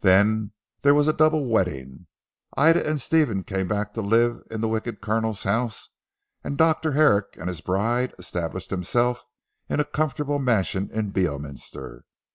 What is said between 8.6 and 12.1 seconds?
himself in a comfortable mansion in Beorminster.